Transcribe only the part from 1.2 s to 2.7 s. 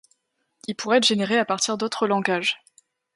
à partir d’autres langages.